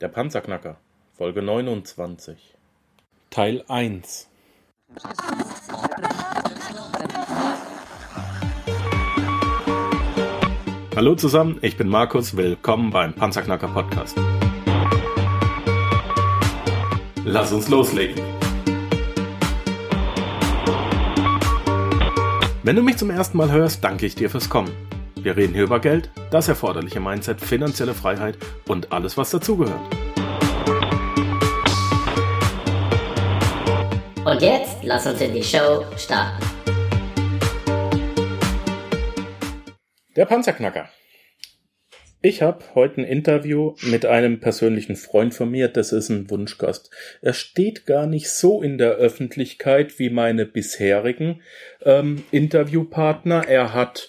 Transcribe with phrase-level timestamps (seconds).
[0.00, 0.78] Der Panzerknacker,
[1.12, 2.56] Folge 29.
[3.28, 4.30] Teil 1.
[10.96, 14.16] Hallo zusammen, ich bin Markus, willkommen beim Panzerknacker Podcast.
[17.26, 18.24] Lass uns loslegen.
[22.62, 24.72] Wenn du mich zum ersten Mal hörst, danke ich dir fürs Kommen.
[25.22, 29.78] Wir reden hier über Geld, das erforderliche Mindset, finanzielle Freiheit und alles, was dazugehört.
[34.24, 36.42] Und jetzt lass uns in die Show starten.
[40.16, 40.88] Der Panzerknacker.
[42.22, 46.90] Ich habe heute ein Interview mit einem persönlichen Freund von mir, das ist ein Wunschgast.
[47.20, 51.42] Er steht gar nicht so in der Öffentlichkeit wie meine bisherigen
[51.82, 53.48] ähm, Interviewpartner.
[53.48, 54.08] Er hat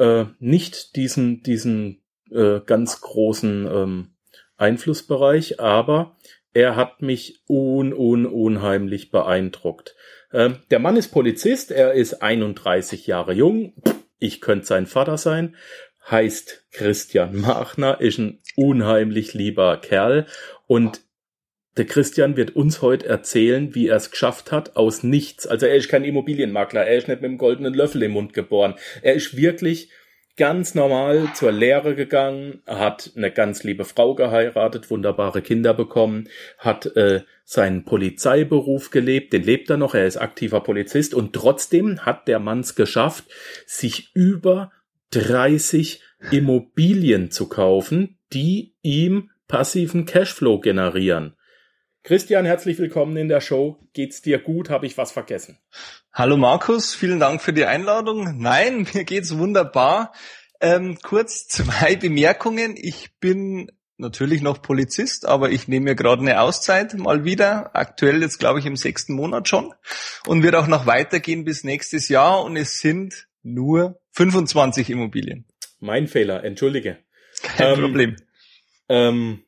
[0.00, 4.10] äh, nicht diesen, diesen äh, ganz großen ähm,
[4.56, 6.16] Einflussbereich, aber
[6.52, 9.94] er hat mich un, un, unheimlich beeindruckt.
[10.32, 13.74] Ähm, der Mann ist Polizist, er ist 31 Jahre jung.
[14.18, 15.54] Ich könnte sein Vater sein
[16.10, 20.26] heißt Christian Machner, ist ein unheimlich lieber Kerl
[20.66, 21.00] und
[21.76, 25.46] der Christian wird uns heute erzählen, wie er es geschafft hat, aus nichts.
[25.46, 28.74] Also er ist kein Immobilienmakler, er ist nicht mit dem goldenen Löffel im Mund geboren.
[29.02, 29.90] Er ist wirklich
[30.36, 36.86] ganz normal zur Lehre gegangen, hat eine ganz liebe Frau geheiratet, wunderbare Kinder bekommen, hat
[36.96, 42.26] äh, seinen Polizeiberuf gelebt, den lebt er noch, er ist aktiver Polizist und trotzdem hat
[42.26, 43.24] der Mann es geschafft,
[43.66, 44.72] sich über
[45.10, 51.34] 30 Immobilien zu kaufen, die ihm passiven Cashflow generieren.
[52.02, 53.76] Christian, herzlich willkommen in der Show.
[53.92, 54.70] Geht's dir gut?
[54.70, 55.58] Habe ich was vergessen?
[56.12, 58.38] Hallo Markus, vielen Dank für die Einladung.
[58.38, 60.12] Nein, mir geht's wunderbar.
[60.62, 62.74] Ähm, kurz zwei Bemerkungen.
[62.76, 67.76] Ich bin natürlich noch Polizist, aber ich nehme mir gerade eine Auszeit mal wieder.
[67.76, 69.74] Aktuell jetzt glaube ich im sechsten Monat schon
[70.26, 72.42] und wird auch noch weitergehen bis nächstes Jahr.
[72.44, 75.44] Und es sind nur 25 Immobilien.
[75.80, 76.98] Mein Fehler, entschuldige.
[77.42, 78.16] Kein ähm, Problem.
[78.88, 79.44] Ähm,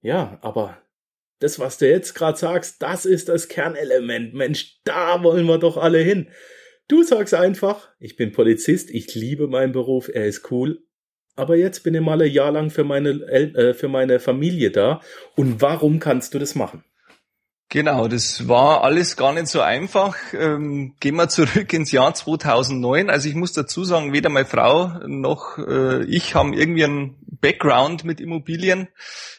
[0.00, 0.78] ja, aber
[1.38, 4.34] das, was du jetzt gerade sagst, das ist das Kernelement.
[4.34, 6.28] Mensch, da wollen wir doch alle hin.
[6.88, 10.86] Du sagst einfach, ich bin Polizist, ich liebe meinen Beruf, er ist cool,
[11.34, 15.00] aber jetzt bin ich mal ein Jahr lang für meine, äh, für meine Familie da.
[15.34, 16.84] Und warum kannst du das machen?
[17.68, 20.16] Genau, das war alles gar nicht so einfach.
[20.32, 23.10] Ähm, gehen wir zurück ins Jahr 2009.
[23.10, 28.04] Also ich muss dazu sagen, weder meine Frau noch äh, ich haben irgendwie einen Background
[28.04, 28.86] mit Immobilien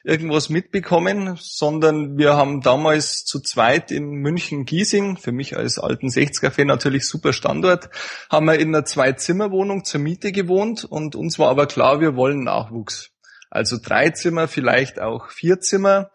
[0.04, 6.68] irgendwas mitbekommen, sondern wir haben damals zu zweit in München-Giesing, für mich als alten 60er-Fan
[6.68, 7.90] natürlich super Standort,
[8.30, 12.44] haben wir in einer Zwei-Zimmer-Wohnung zur Miete gewohnt und uns war aber klar, wir wollen
[12.44, 13.12] Nachwuchs.
[13.50, 16.12] Also drei Zimmer, vielleicht auch vier Zimmer.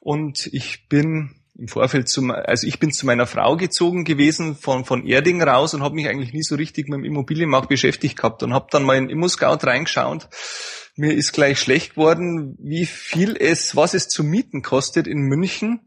[0.00, 4.84] Und ich bin im Vorfeld zum, also ich bin zu meiner Frau gezogen gewesen von,
[4.84, 8.42] von Erding raus und habe mich eigentlich nie so richtig mit dem Immobilienmarkt beschäftigt gehabt
[8.42, 10.28] und habe dann mal in ImmoScout reingeschaut.
[10.96, 15.80] Mir ist gleich schlecht geworden, wie viel es, was es zu mieten kostet in München.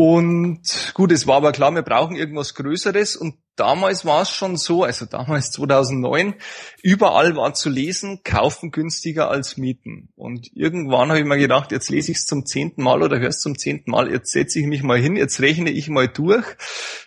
[0.00, 4.56] Und gut, es war aber klar, wir brauchen irgendwas Größeres und damals war es schon
[4.56, 6.36] so, also damals 2009,
[6.84, 10.10] überall war zu lesen, kaufen günstiger als mieten.
[10.14, 13.40] Und irgendwann habe ich mir gedacht, jetzt lese ich es zum zehnten Mal oder hörst
[13.40, 16.46] zum zehnten Mal, jetzt setze ich mich mal hin, jetzt rechne ich mal durch,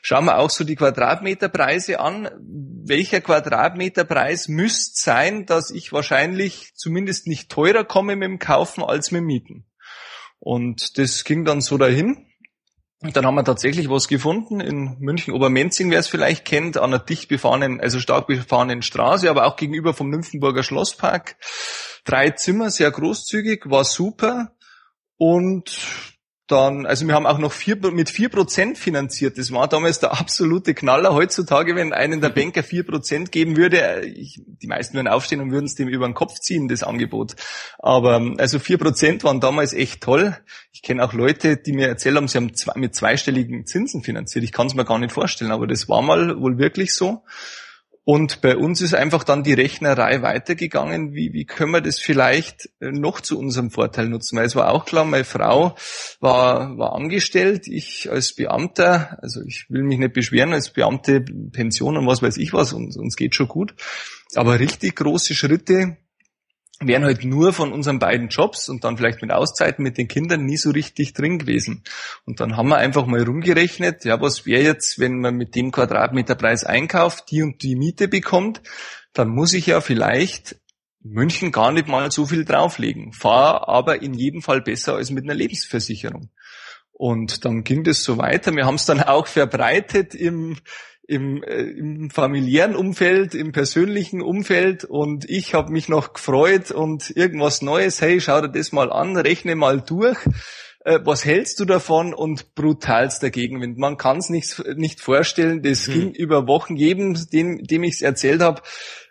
[0.01, 2.29] schauen wir auch so die Quadratmeterpreise an.
[2.41, 9.11] Welcher Quadratmeterpreis müsste sein, dass ich wahrscheinlich zumindest nicht teurer komme mit dem Kaufen als
[9.11, 9.65] mit dem Mieten?
[10.39, 12.27] Und das ging dann so dahin.
[13.01, 16.93] Und dann haben wir tatsächlich was gefunden in München Obermenzing, wer es vielleicht kennt, an
[16.93, 21.35] einer dicht befahrenen, also stark befahrenen Straße, aber auch gegenüber vom Nymphenburger Schlosspark.
[22.05, 24.51] Drei Zimmer, sehr großzügig, war super.
[25.17, 25.77] Und
[26.51, 29.37] dann, also wir haben auch noch vier, mit vier Prozent finanziert.
[29.37, 31.13] Das war damals der absolute Knaller.
[31.13, 35.51] Heutzutage, wenn einen der Banker vier Prozent geben würde, ich, die meisten würden aufstehen und
[35.51, 37.35] würden es dem über den Kopf ziehen, das Angebot.
[37.79, 40.37] Aber also vier Prozent waren damals echt toll.
[40.73, 44.43] Ich kenne auch Leute, die mir erzählt haben, sie haben zwei, mit zweistelligen Zinsen finanziert.
[44.43, 47.23] Ich kann es mir gar nicht vorstellen, aber das war mal wohl wirklich so.
[48.03, 51.13] Und bei uns ist einfach dann die Rechnerei weitergegangen.
[51.13, 54.37] Wie, wie können wir das vielleicht äh, noch zu unserem Vorteil nutzen?
[54.37, 55.75] Weil es war auch klar, meine Frau
[56.19, 61.95] war, war angestellt, ich als Beamter, also ich will mich nicht beschweren, als Beamte, Pension
[61.95, 63.75] und was weiß ich was, uns, uns geht schon gut.
[64.33, 65.97] Aber richtig große Schritte
[66.81, 70.45] wären halt nur von unseren beiden Jobs und dann vielleicht mit Auszeiten mit den Kindern
[70.45, 71.83] nie so richtig drin gewesen.
[72.25, 75.71] Und dann haben wir einfach mal rumgerechnet, ja, was wäre jetzt, wenn man mit dem
[75.71, 78.61] Quadratmeterpreis einkauft, die und die Miete bekommt,
[79.13, 80.57] dann muss ich ja vielleicht
[81.03, 85.23] München gar nicht mal so viel drauflegen, fahr aber in jedem Fall besser als mit
[85.23, 86.29] einer Lebensversicherung.
[86.91, 88.55] Und dann ging das so weiter.
[88.55, 90.57] Wir haben es dann auch verbreitet im,
[91.07, 97.09] im, äh, im familiären Umfeld, im persönlichen Umfeld und ich habe mich noch gefreut und
[97.15, 100.19] irgendwas Neues, hey, schau dir das mal an, rechne mal durch
[100.83, 103.77] äh, was hältst du davon und brutalster Gegenwind.
[103.77, 105.93] Man kann es nicht, nicht vorstellen, das hm.
[105.93, 108.61] ging über Wochen, jedem, dem, dem ich es erzählt habe,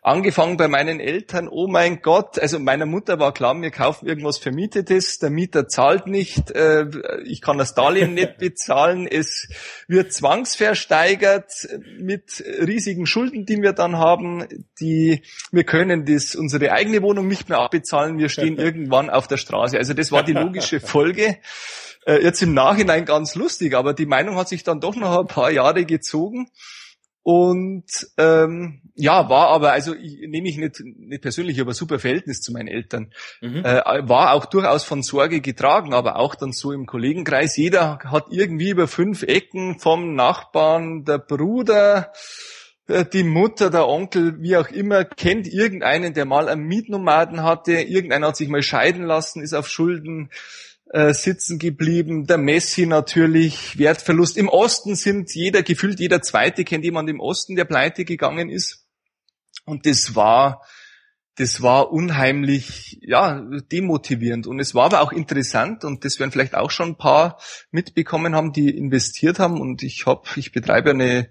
[0.02, 4.38] angefangen bei meinen Eltern, oh mein Gott, also meiner Mutter war klar, wir kaufen irgendwas
[4.38, 6.86] Vermietetes, der Mieter zahlt nicht, äh,
[7.24, 9.48] ich kann das Darlehen nicht bezahlen, es
[9.88, 11.50] wird zwangsversteigert
[11.98, 14.46] mit riesigen Schulden, die wir dann haben,
[14.80, 19.36] die, wir können das, unsere eigene Wohnung nicht mehr abbezahlen, wir stehen irgendwann auf der
[19.36, 19.76] Straße.
[19.76, 21.36] Also das war die logische Folge.
[22.06, 25.26] Äh, jetzt im Nachhinein ganz lustig, aber die Meinung hat sich dann doch noch ein
[25.26, 26.48] paar Jahre gezogen.
[27.22, 27.84] Und
[28.16, 32.52] ähm, ja, war aber, also ich, nehme ich nicht, nicht persönlich, aber super Verhältnis zu
[32.52, 33.12] meinen Eltern.
[33.40, 33.64] Mhm.
[33.64, 37.56] Äh, war auch durchaus von Sorge getragen, aber auch dann so im Kollegenkreis.
[37.56, 42.12] Jeder hat irgendwie über fünf Ecken vom Nachbarn, der Bruder,
[42.88, 47.72] äh, die Mutter, der Onkel, wie auch immer, kennt irgendeinen, der mal einen Mietnomaden hatte,
[47.72, 50.30] irgendeiner hat sich mal scheiden lassen, ist auf Schulden
[50.92, 52.26] äh, sitzen geblieben.
[52.26, 54.36] Der Messi natürlich, Wertverlust.
[54.36, 58.79] Im Osten sind jeder, gefühlt jeder Zweite kennt jemand im Osten, der pleite gegangen ist.
[59.70, 60.60] Und das war,
[61.36, 63.40] das war unheimlich, ja,
[63.72, 64.46] demotivierend.
[64.46, 67.38] Und es war aber auch interessant und das werden vielleicht auch schon ein paar
[67.70, 69.58] mitbekommen haben, die investiert haben.
[69.60, 71.30] Und ich habe, ich betreibe eine,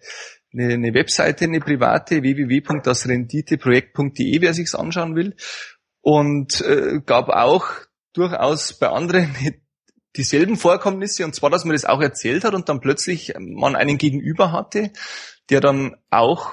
[0.51, 5.35] eine, eine Webseite, eine private, www.dasrenditeprojekt.de, wer sich's anschauen will.
[6.01, 7.67] Und äh, gab auch
[8.13, 9.35] durchaus bei anderen
[10.15, 13.99] dieselben Vorkommnisse, und zwar, dass man das auch erzählt hat und dann plötzlich man einen
[13.99, 14.91] Gegenüber hatte,
[15.49, 16.49] der dann auch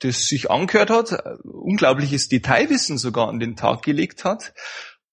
[0.00, 4.52] das sich angehört hat, unglaubliches Detailwissen sogar an den Tag gelegt hat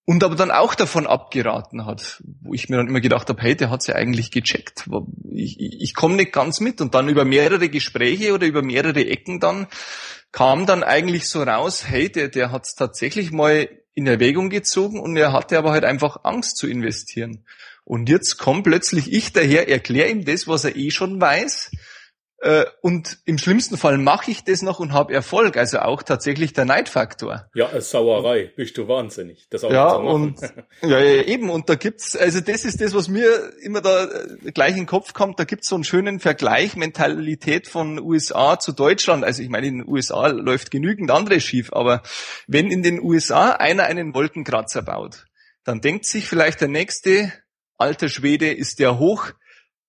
[0.08, 3.56] und aber dann auch davon abgeraten hat, wo ich mir dann immer gedacht habe, hey,
[3.56, 4.88] der hat's ja eigentlich gecheckt.
[5.32, 6.80] Ich, ich, komme nicht ganz mit.
[6.80, 9.66] Und dann über mehrere Gespräche oder über mehrere Ecken dann
[10.30, 15.16] kam dann eigentlich so raus, hey, der, der hat's tatsächlich mal in Erwägung gezogen und
[15.16, 17.44] er hatte aber halt einfach Angst zu investieren.
[17.82, 21.72] Und jetzt kommt plötzlich ich daher, erkläre ihm das, was er eh schon weiß
[22.82, 25.56] und im schlimmsten Fall mache ich das noch und habe Erfolg.
[25.56, 27.48] Also auch tatsächlich der Neidfaktor.
[27.54, 28.52] Ja, Sauerei.
[28.54, 29.46] Bist du wahnsinnig.
[29.48, 30.40] Das auch ja, und,
[30.82, 31.48] ja, ja, eben.
[31.48, 34.86] Und da gibt's, also das ist das, was mir immer da äh, gleich in den
[34.86, 35.40] Kopf kommt.
[35.40, 39.24] Da gibt's so einen schönen Vergleich, Mentalität von USA zu Deutschland.
[39.24, 41.72] Also ich meine, in den USA läuft genügend anderes schief.
[41.72, 42.02] Aber
[42.46, 45.24] wenn in den USA einer einen Wolkenkratzer baut,
[45.64, 47.32] dann denkt sich vielleicht der nächste,
[47.78, 49.32] alter Schwede, ist der hoch,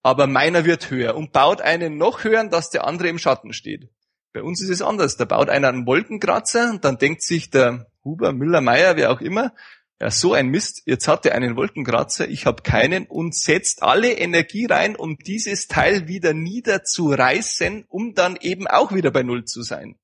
[0.04, 3.90] aber meiner wird höher und baut einen noch höher, dass der andere im Schatten steht.
[4.34, 5.18] Bei uns ist es anders.
[5.18, 9.22] Da baut einer einen Wolkenkratzer und dann denkt sich der Huber, Müller, Meier, wer auch
[9.22, 9.54] immer,
[10.00, 14.14] ja, so ein Mist, jetzt hat er einen Wolkenkratzer, ich habe keinen und setzt alle
[14.14, 19.64] Energie rein, um dieses Teil wieder niederzureißen, um dann eben auch wieder bei Null zu
[19.64, 19.98] sein.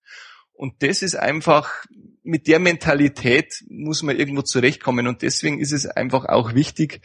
[0.54, 1.86] Und das ist einfach,
[2.24, 5.08] mit der Mentalität muss man irgendwo zurechtkommen.
[5.08, 7.02] Und deswegen ist es einfach auch wichtig,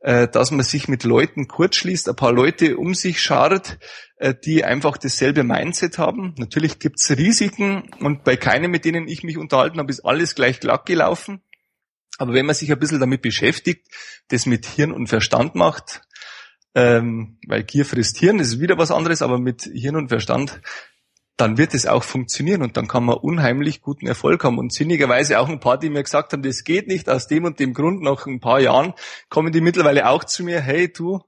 [0.00, 3.78] äh, dass man sich mit Leuten kurzschließt, ein paar Leute um sich schart,
[4.16, 6.34] äh, die einfach dasselbe Mindset haben.
[6.38, 10.60] Natürlich gibt's Risiken und bei keinem, mit denen ich mich unterhalten habe, ist alles gleich
[10.60, 11.42] glatt gelaufen.
[12.18, 13.86] Aber wenn man sich ein bisschen damit beschäftigt,
[14.28, 16.02] das mit Hirn und Verstand macht,
[16.74, 20.60] ähm, weil Gier frisst Hirn, ist wieder was anderes, aber mit Hirn und Verstand
[21.38, 24.58] dann wird es auch funktionieren und dann kann man unheimlich guten Erfolg haben.
[24.58, 27.60] Und sinnigerweise auch ein paar, die mir gesagt haben, das geht nicht aus dem und
[27.60, 28.92] dem Grund, nach ein paar Jahren
[29.28, 31.20] kommen die mittlerweile auch zu mir, hey du,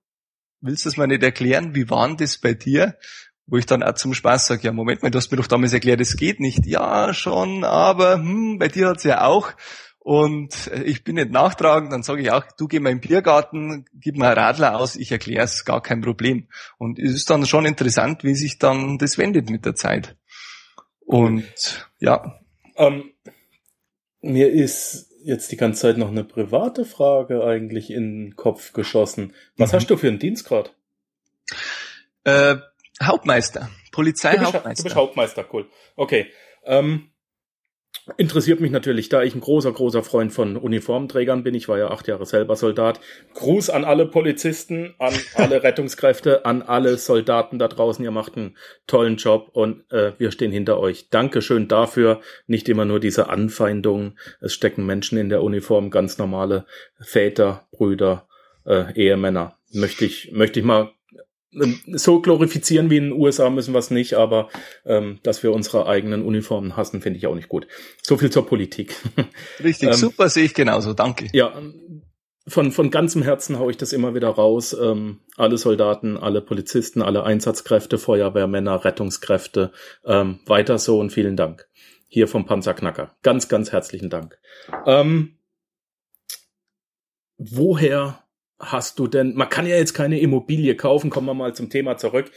[0.61, 1.77] willst du das mal nicht erklären?
[1.77, 2.99] Wie war denn das bei dir?
[3.47, 5.73] Wo ich dann auch zum Spaß sage, ja Moment mal, du hast mir doch damals
[5.73, 6.67] erklärt, es geht nicht.
[6.67, 9.53] Ja, schon, aber hm, bei dir hat's ja auch
[10.03, 13.85] und äh, ich bin nicht nachtragend, dann sage ich auch, du geh mal im Biergarten,
[13.93, 16.49] gib mal Radler aus, ich erkläre es, gar kein Problem.
[16.79, 20.17] Und es ist dann schon interessant, wie sich dann das wendet mit der Zeit.
[21.01, 22.41] Und ja.
[22.77, 23.13] Ähm,
[24.23, 29.35] mir ist jetzt die ganze Zeit noch eine private Frage eigentlich in den Kopf geschossen.
[29.59, 29.77] Was mhm.
[29.77, 30.75] hast du für einen Dienstgrad?
[32.25, 32.57] Äh,
[33.03, 34.71] Hauptmeister, Polizeihauptmeister.
[34.71, 35.69] Du, du bist Hauptmeister, cool.
[35.97, 36.31] Okay.
[36.65, 37.10] Ähm,
[38.17, 41.55] Interessiert mich natürlich, da ich ein großer, großer Freund von Uniformträgern bin.
[41.55, 43.01] Ich war ja acht Jahre selber Soldat.
[43.35, 48.05] Gruß an alle Polizisten, an alle Rettungskräfte, an alle Soldaten da draußen.
[48.05, 51.11] Ihr macht einen tollen Job und äh, wir stehen hinter euch.
[51.11, 52.21] Dankeschön dafür.
[52.47, 54.19] Nicht immer nur diese Anfeindungen.
[54.41, 56.67] Es stecken Menschen in der Uniform, ganz normale
[57.01, 58.29] Väter, Brüder,
[58.67, 59.57] äh, Ehemänner.
[59.73, 60.93] Möchte ich, möchte ich mal
[61.53, 64.49] so glorifizieren wie in den USA müssen wir es nicht, aber
[64.85, 67.67] ähm, dass wir unsere eigenen Uniformen hassen, finde ich auch nicht gut.
[68.03, 68.95] So viel zur Politik.
[69.65, 71.27] Richtig, ähm, super sehe ich genauso, danke.
[71.33, 71.53] Ja,
[72.47, 74.77] von, von ganzem Herzen haue ich das immer wieder raus.
[74.81, 79.73] Ähm, alle Soldaten, alle Polizisten, alle Einsatzkräfte, Feuerwehrmänner, Rettungskräfte,
[80.05, 81.69] ähm, weiter so und vielen Dank.
[82.07, 83.15] Hier vom Panzerknacker.
[83.23, 84.39] Ganz, ganz herzlichen Dank.
[84.87, 85.39] Ähm,
[87.39, 88.25] woher
[88.61, 91.97] hast du denn, man kann ja jetzt keine Immobilie kaufen, kommen wir mal zum Thema
[91.97, 92.31] zurück.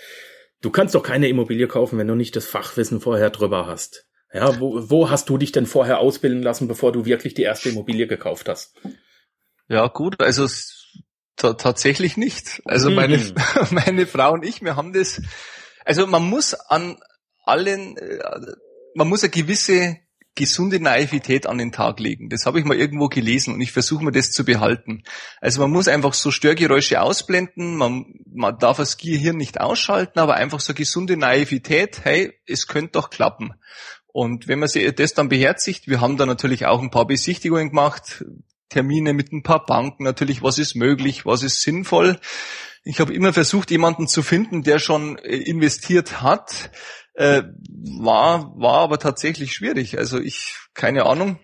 [0.61, 4.07] Du kannst doch keine Immobilie kaufen, wenn du nicht das Fachwissen vorher drüber hast.
[4.33, 7.69] Ja, wo, wo hast du dich denn vorher ausbilden lassen, bevor du wirklich die erste
[7.69, 8.73] Immobilie gekauft hast?
[9.67, 10.47] Ja, gut, also
[11.35, 12.61] tatsächlich nicht.
[12.65, 12.95] Also mhm.
[12.95, 13.19] meine,
[13.71, 15.21] meine Frau und ich, wir haben das,
[15.85, 16.97] also man muss an
[17.43, 18.19] allen, äh,
[18.95, 19.97] man muss eine gewisse
[20.35, 22.29] gesunde Naivität an den Tag legen.
[22.29, 25.03] Das habe ich mal irgendwo gelesen und ich versuche mir das zu behalten.
[25.41, 30.35] Also man muss einfach so Störgeräusche ausblenden, man, man darf das Gehirn nicht ausschalten, aber
[30.35, 33.53] einfach so gesunde Naivität, hey, es könnte doch klappen.
[34.07, 37.69] Und wenn man sich das dann beherzigt, wir haben da natürlich auch ein paar Besichtigungen
[37.69, 38.23] gemacht,
[38.69, 42.19] Termine mit ein paar Banken, natürlich, was ist möglich, was ist sinnvoll.
[42.83, 46.71] Ich habe immer versucht, jemanden zu finden, der schon äh, investiert hat,
[47.13, 47.43] äh,
[47.99, 49.97] war, war aber tatsächlich schwierig.
[49.97, 51.39] Also ich, keine Ahnung,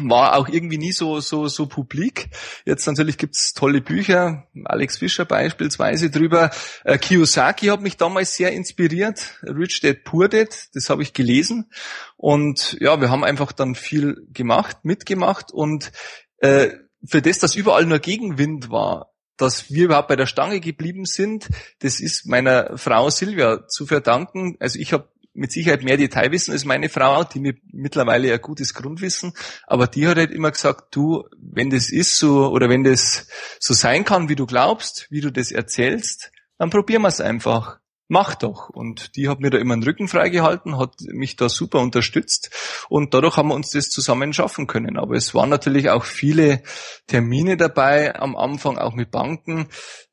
[0.00, 2.30] war auch irgendwie nie so so so publik.
[2.64, 6.50] Jetzt natürlich gibt's tolle Bücher, Alex Fischer beispielsweise drüber.
[6.84, 11.70] Äh, Kiyosaki hat mich damals sehr inspiriert, Rich Dad Poor Dad, das habe ich gelesen
[12.16, 15.90] und ja, wir haben einfach dann viel gemacht, mitgemacht und
[16.38, 16.70] äh,
[17.04, 21.48] für das, dass überall nur Gegenwind war, dass wir überhaupt bei der Stange geblieben sind,
[21.78, 24.56] das ist meiner Frau Silvia zu verdanken.
[24.60, 28.74] Also ich habe mit Sicherheit mehr Detailwissen als meine Frau, die mir mittlerweile ein gutes
[28.74, 29.32] Grundwissen,
[29.66, 33.28] aber die hat halt immer gesagt, du, wenn das ist so oder wenn das
[33.60, 37.78] so sein kann, wie du glaubst, wie du das erzählst, dann probieren wir es einfach
[38.08, 38.70] mach doch.
[38.70, 42.50] Und die hat mir da immer den Rücken freigehalten, hat mich da super unterstützt
[42.88, 44.98] und dadurch haben wir uns das zusammen schaffen können.
[44.98, 46.62] Aber es waren natürlich auch viele
[47.06, 49.68] Termine dabei, am Anfang auch mit Banken,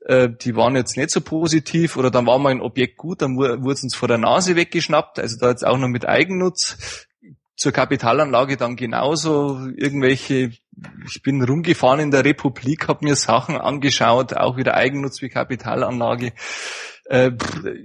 [0.05, 3.37] äh, die waren jetzt nicht so positiv oder dann war mal ein Objekt gut, dann
[3.37, 7.07] wurde es uns vor der Nase weggeschnappt, also da jetzt auch noch mit Eigennutz.
[7.57, 10.51] Zur Kapitalanlage dann genauso irgendwelche
[11.07, 16.33] ich bin rumgefahren in der Republik, habe mir Sachen angeschaut, auch wieder Eigennutz wie Kapitalanlage
[17.05, 17.31] äh,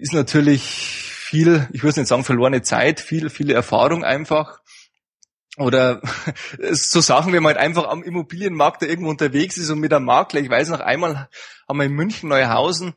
[0.01, 4.61] ist natürlich viel, ich würde nicht sagen verlorene Zeit, viel, viele Erfahrung einfach.
[5.57, 6.01] Oder
[6.73, 10.07] so Sachen, wenn man halt einfach am Immobilienmarkt da irgendwo unterwegs ist und mit einem
[10.07, 11.29] Makler, ich weiß noch einmal,
[11.69, 12.95] haben wir in München Neuhausen,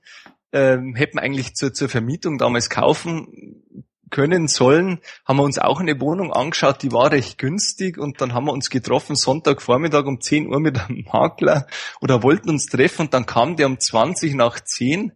[0.51, 3.63] ähm, hätten wir eigentlich zur, zur Vermietung damals kaufen
[4.09, 8.35] können sollen, haben wir uns auch eine Wohnung angeschaut, die war recht günstig und dann
[8.35, 11.65] haben wir uns getroffen Sonntagvormittag um 10 Uhr mit einem Makler
[11.99, 15.13] oder wollten uns treffen und dann kam der um 20 nach 10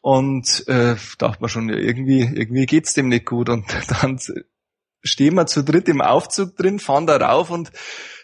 [0.00, 3.48] und äh, dachte man schon, ja, irgendwie, irgendwie geht's dem nicht gut.
[3.48, 3.66] Und
[4.02, 4.18] dann
[5.02, 7.70] stehen wir zu dritt im Aufzug drin, fahren da rauf und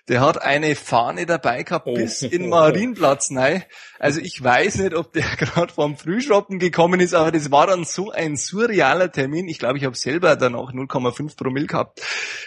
[0.08, 2.26] der hat eine Fahne dabei gehabt bis oh.
[2.26, 3.64] in Marienplatz nein.
[3.98, 7.84] Also ich weiß nicht, ob der gerade vom Frühschoppen gekommen ist, aber das war dann
[7.84, 9.48] so ein surrealer Termin.
[9.48, 12.00] Ich glaube, ich habe selber dann auch 0,5 Promille gehabt.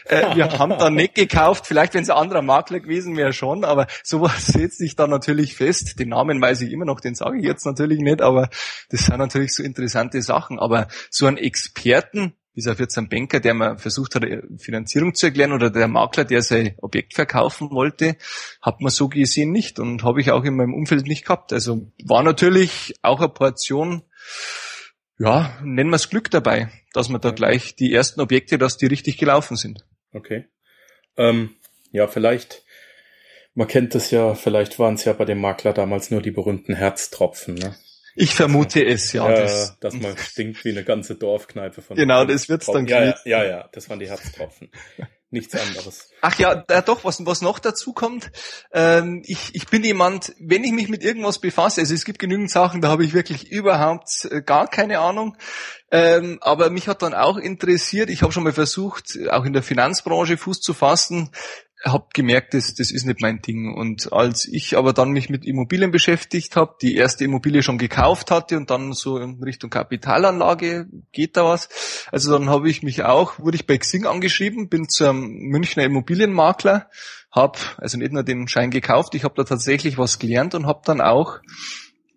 [0.05, 1.67] Äh, wir haben dann nicht gekauft.
[1.67, 5.55] Vielleicht, wenn es ein anderer Makler gewesen wäre schon, aber sowas setzt sich dann natürlich
[5.55, 5.99] fest.
[5.99, 8.49] Den Namen weiß ich immer noch, den sage ich jetzt natürlich nicht, aber
[8.89, 10.59] das sind natürlich so interessante Sachen.
[10.59, 14.25] Aber so ein Experten, jetzt ein Banker, der mir versucht hat,
[14.58, 18.18] Finanzierung zu erklären oder der Makler, der sein Objekt verkaufen wollte,
[18.62, 21.53] hat man so gesehen nicht und habe ich auch in meinem Umfeld nicht gehabt.
[21.53, 24.03] Also war natürlich auch eine Portion,
[25.18, 28.88] ja, nennen wir es Glück dabei, dass man da gleich die ersten Objekte, dass die
[28.88, 29.86] richtig gelaufen sind.
[30.12, 30.46] Okay.
[31.18, 31.56] Ähm,
[31.91, 32.63] ja, vielleicht,
[33.53, 36.75] man kennt das ja, vielleicht waren es ja bei dem Makler damals nur die berühmten
[36.75, 37.75] Herztropfen, ne?
[38.21, 39.29] Ich vermute es, ja.
[39.29, 41.95] ja das, dass man stinkt wie eine ganze Dorfkneipe von.
[41.95, 44.69] Genau, das wird's dann ja, ja, ja, ja, das waren die Herztropfen.
[45.31, 46.09] Nichts anderes.
[46.21, 48.31] Ach ja, da doch, was, was noch dazu kommt,
[48.73, 52.49] ähm, ich, ich bin jemand, wenn ich mich mit irgendwas befasse, also es gibt genügend
[52.49, 55.38] Sachen, da habe ich wirklich überhaupt äh, gar keine Ahnung,
[55.91, 59.61] ähm, aber mich hat dann auch interessiert, ich habe schon mal versucht, auch in der
[59.61, 61.29] Finanzbranche Fuß zu fassen,
[61.86, 63.74] habe gemerkt, das, das ist nicht mein Ding.
[63.74, 68.31] Und als ich aber dann mich mit Immobilien beschäftigt habe, die erste Immobilie schon gekauft
[68.31, 72.07] hatte und dann so in Richtung Kapitalanlage geht da was.
[72.12, 75.83] Also dann habe ich mich auch, wurde ich bei Xing angeschrieben, bin zu einem Münchner
[75.83, 76.89] Immobilienmakler,
[77.31, 80.81] habe also nicht nur den Schein gekauft, ich habe da tatsächlich was gelernt und habe
[80.83, 81.39] dann auch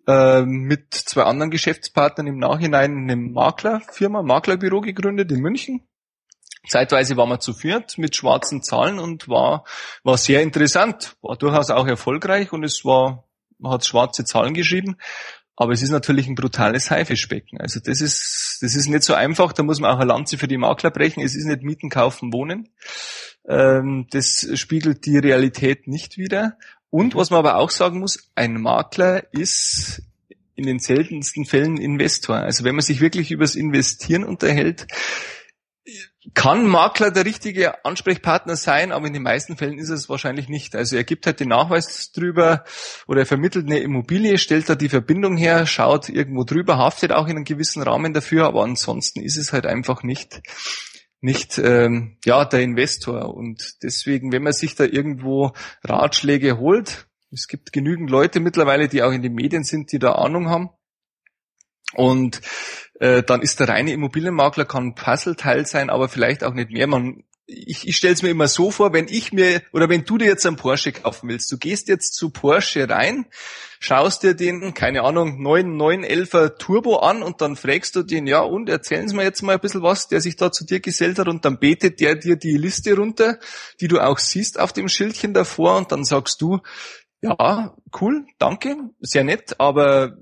[0.07, 5.87] äh, mit zwei anderen Geschäftspartnern im Nachhinein eine Maklerfirma, Maklerbüro gegründet in München
[6.67, 9.65] Zeitweise war man zu viert mit schwarzen Zahlen und war,
[10.03, 13.25] war sehr interessant, war durchaus auch erfolgreich und es war,
[13.59, 14.97] man hat schwarze Zahlen geschrieben.
[15.55, 17.59] Aber es ist natürlich ein brutales Haifischbecken.
[17.59, 19.53] Also das ist, das ist nicht so einfach.
[19.53, 21.21] Da muss man auch eine Lanze für die Makler brechen.
[21.21, 22.69] Es ist nicht Mieten, Kaufen, Wohnen.
[23.47, 26.57] Ähm, das spiegelt die Realität nicht wider.
[26.89, 30.01] Und was man aber auch sagen muss, ein Makler ist
[30.55, 32.37] in den seltensten Fällen Investor.
[32.37, 34.87] Also wenn man sich wirklich übers Investieren unterhält,
[36.33, 40.75] kann Makler der richtige Ansprechpartner sein, aber in den meisten Fällen ist es wahrscheinlich nicht.
[40.75, 42.63] Also er gibt halt den Nachweis drüber
[43.07, 47.27] oder er vermittelt eine Immobilie, stellt da die Verbindung her, schaut irgendwo drüber, haftet auch
[47.27, 50.41] in einem gewissen Rahmen dafür, aber ansonsten ist es halt einfach nicht
[51.19, 55.53] nicht ähm, ja der Investor und deswegen, wenn man sich da irgendwo
[55.83, 60.13] Ratschläge holt, es gibt genügend Leute mittlerweile, die auch in den Medien sind, die da
[60.13, 60.69] Ahnung haben
[61.93, 62.41] und
[63.03, 66.87] äh, dann ist der reine Immobilienmakler kann Puzzleteil sein, aber vielleicht auch nicht mehr.
[66.87, 70.17] Man ich, ich stelle es mir immer so vor, wenn ich mir oder wenn du
[70.17, 73.25] dir jetzt einen Porsche kaufen willst, du gehst jetzt zu Porsche rein,
[73.81, 78.69] schaust dir den, keine Ahnung, 9911er Turbo an und dann fragst du den, ja und
[78.69, 81.27] erzählen Sie mir jetzt mal ein bisschen was, der sich da zu dir gesellt hat
[81.27, 83.37] und dann betet der dir die Liste runter,
[83.81, 86.59] die du auch siehst auf dem Schildchen davor und dann sagst du,
[87.21, 90.17] ja, cool, danke, sehr nett, aber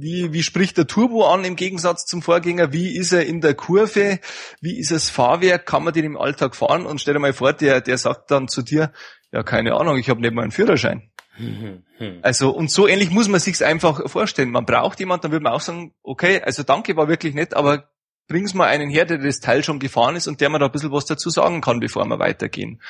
[0.00, 2.72] wie, wie spricht der Turbo an im Gegensatz zum Vorgänger?
[2.72, 4.20] Wie ist er in der Kurve?
[4.60, 5.66] Wie ist das Fahrwerk?
[5.66, 6.86] Kann man den im Alltag fahren?
[6.86, 8.92] Und stell dir mal vor, der, der sagt dann zu dir,
[9.32, 11.10] ja, keine Ahnung, ich habe nicht mal einen Führerschein.
[12.22, 14.50] Also, und so ähnlich muss man sich's einfach vorstellen.
[14.50, 17.89] Man braucht jemand, dann würde man auch sagen, okay, also danke, war wirklich nett, aber
[18.30, 20.72] bring's mal einen her, der das Teil schon gefahren ist und der mir da ein
[20.72, 22.80] bisschen was dazu sagen kann, bevor wir weitergehen.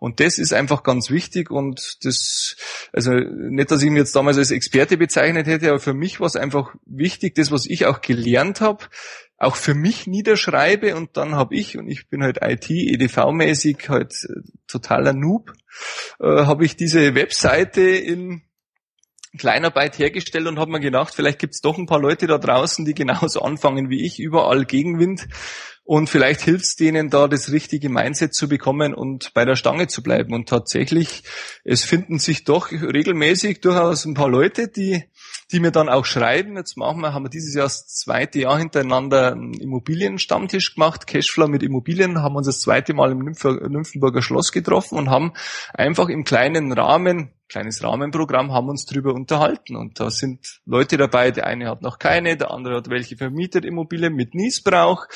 [0.00, 2.56] Und das ist einfach ganz wichtig und das,
[2.92, 6.26] also nicht, dass ich ihn jetzt damals als Experte bezeichnet hätte, aber für mich war
[6.26, 8.86] es einfach wichtig, das, was ich auch gelernt habe,
[9.38, 14.12] auch für mich niederschreibe und dann habe ich, und ich bin halt IT, EDV-mäßig halt
[14.24, 15.52] äh, totaler Noob,
[16.18, 18.42] äh, habe ich diese Webseite in
[19.38, 22.84] Kleinarbeit hergestellt und habe mir gedacht, vielleicht gibt es doch ein paar Leute da draußen,
[22.84, 25.26] die genauso anfangen wie ich, überall Gegenwind.
[25.88, 29.86] Und vielleicht hilft es denen da, das richtige Mindset zu bekommen und bei der Stange
[29.86, 30.34] zu bleiben.
[30.34, 31.22] Und tatsächlich,
[31.64, 35.04] es finden sich doch regelmäßig durchaus ein paar Leute, die,
[35.50, 36.58] die mir dann auch schreiben.
[36.58, 41.48] Jetzt machen wir, haben wir dieses Jahr das zweite Jahr hintereinander einen Immobilienstammtisch gemacht, Cashflow
[41.48, 45.32] mit Immobilien, haben uns das zweite Mal im Nymphenburger Schloss getroffen und haben
[45.72, 49.76] einfach im kleinen Rahmen kleines Rahmenprogramm, haben uns drüber unterhalten.
[49.76, 53.64] Und da sind Leute dabei, der eine hat noch keine, der andere hat welche vermietet
[53.64, 55.06] Immobilien mit Niesbrauch,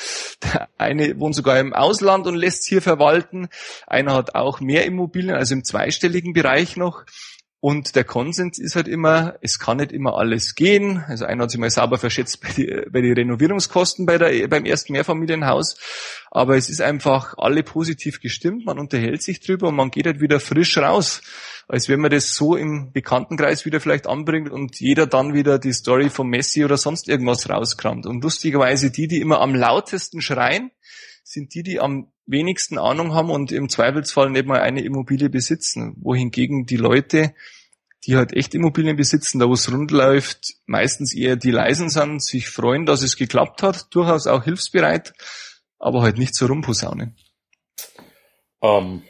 [0.43, 3.49] der eine wohnt sogar im Ausland und lässt hier verwalten,
[3.87, 7.05] einer hat auch mehr Immobilien, also im zweistelligen Bereich noch.
[7.59, 11.01] Und der Konsens ist halt immer, es kann nicht immer alles gehen.
[11.07, 14.65] Also einer hat sich mal sauber verschätzt bei die, bei die Renovierungskosten bei der, beim
[14.65, 15.77] ersten Mehrfamilienhaus.
[16.29, 20.19] Aber es ist einfach alle positiv gestimmt, man unterhält sich drüber und man geht halt
[20.19, 21.21] wieder frisch raus
[21.67, 25.73] als wenn man das so im Bekanntenkreis wieder vielleicht anbringt und jeder dann wieder die
[25.73, 28.05] Story von Messi oder sonst irgendwas rauskramt.
[28.05, 30.71] Und lustigerweise die, die immer am lautesten schreien,
[31.23, 35.95] sind die, die am wenigsten Ahnung haben und im Zweifelsfall nicht mal eine Immobilie besitzen.
[36.01, 37.33] Wohingegen die Leute,
[38.05, 42.23] die halt echt Immobilien besitzen, da wo es rund läuft, meistens eher die leisen sind,
[42.23, 45.13] sich freuen, dass es geklappt hat, durchaus auch hilfsbereit,
[45.79, 47.15] aber halt nicht so rumposaunen.
[48.59, 49.01] Um, ähm,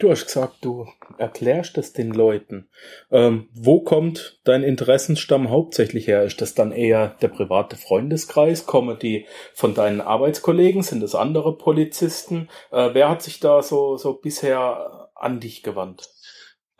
[0.00, 2.70] Du hast gesagt, du erklärst das den Leuten.
[3.10, 6.24] Ähm, wo kommt dein Interessensstamm hauptsächlich her?
[6.24, 8.64] Ist das dann eher der private Freundeskreis?
[8.64, 10.82] Kommen die von deinen Arbeitskollegen?
[10.82, 12.48] Sind es andere Polizisten?
[12.72, 16.08] Äh, wer hat sich da so, so bisher an dich gewandt?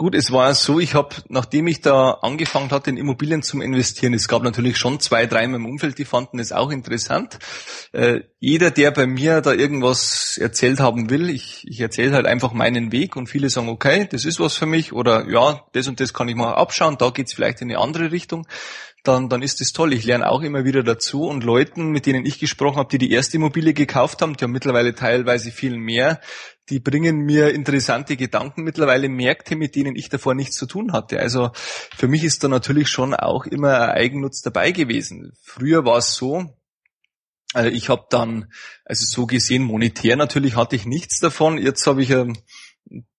[0.00, 4.14] Gut, es war so, ich habe, nachdem ich da angefangen hatte, in Immobilien zum Investieren,
[4.14, 7.38] es gab natürlich schon zwei, drei in meinem Umfeld, die fanden es auch interessant.
[7.92, 12.54] Äh, jeder, der bei mir da irgendwas erzählt haben will, ich, ich erzähle halt einfach
[12.54, 16.00] meinen Weg und viele sagen, okay, das ist was für mich oder ja, das und
[16.00, 18.46] das kann ich mal abschauen, da geht's vielleicht in eine andere Richtung
[19.02, 19.92] dann, dann ist das toll.
[19.92, 23.12] Ich lerne auch immer wieder dazu und Leuten, mit denen ich gesprochen habe, die die
[23.12, 26.20] erste Immobilie gekauft haben, die haben mittlerweile teilweise viel mehr,
[26.68, 31.18] die bringen mir interessante Gedanken, mittlerweile Märkte, mit denen ich davor nichts zu tun hatte.
[31.18, 35.32] Also für mich ist da natürlich schon auch immer ein Eigennutz dabei gewesen.
[35.42, 36.54] Früher war es so,
[37.52, 38.52] also ich habe dann,
[38.84, 41.58] also so gesehen, monetär natürlich hatte ich nichts davon.
[41.58, 42.38] Jetzt habe ich ein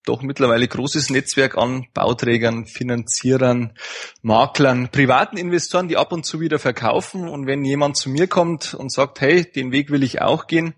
[0.06, 3.74] doch mittlerweile großes Netzwerk an Bauträgern, Finanzierern,
[4.22, 7.28] Maklern, privaten Investoren, die ab und zu wieder verkaufen.
[7.28, 10.74] Und wenn jemand zu mir kommt und sagt, hey, den Weg will ich auch gehen,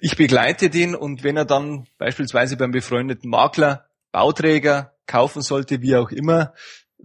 [0.00, 5.96] ich begleite den und wenn er dann beispielsweise beim befreundeten Makler, Bauträger kaufen sollte, wie
[5.96, 6.54] auch immer,